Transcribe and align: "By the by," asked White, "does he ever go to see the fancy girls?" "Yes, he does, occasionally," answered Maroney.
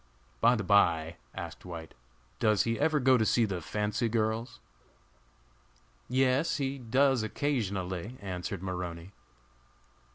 "By 0.39 0.55
the 0.55 0.63
by," 0.63 1.17
asked 1.35 1.63
White, 1.63 1.93
"does 2.39 2.63
he 2.63 2.79
ever 2.79 2.99
go 2.99 3.19
to 3.19 3.23
see 3.23 3.45
the 3.45 3.61
fancy 3.61 4.09
girls?" 4.09 4.59
"Yes, 6.09 6.57
he 6.57 6.79
does, 6.79 7.21
occasionally," 7.21 8.17
answered 8.19 8.63
Maroney. 8.63 9.11